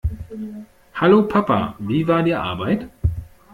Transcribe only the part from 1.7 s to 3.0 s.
Wie war die Arbeit?